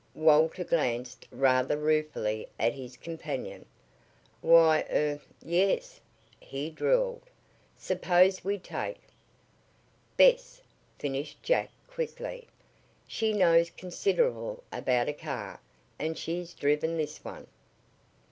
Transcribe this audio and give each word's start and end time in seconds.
Walter 0.15 0.63
glanced 0.63 1.27
rather 1.29 1.77
ruefully 1.77 2.47
at 2.59 2.73
his 2.73 2.97
companion. 2.97 3.67
"Why 4.41 4.79
er 4.89 5.21
yes," 5.45 6.01
he 6.39 6.71
drawled. 6.71 7.21
"Suppose 7.77 8.43
we 8.43 8.57
take" 8.57 8.97
"Bess," 10.17 10.59
finished 10.97 11.43
Jack, 11.43 11.69
quickly. 11.87 12.47
"She 13.05 13.31
knows 13.31 13.69
considerable 13.69 14.63
about 14.71 15.07
a 15.07 15.13
car, 15.13 15.59
and 15.99 16.17
she's 16.17 16.55
driven 16.55 16.97
this 16.97 17.23
one." 17.23 17.45